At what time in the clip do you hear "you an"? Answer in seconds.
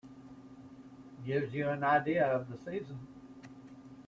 1.53-1.83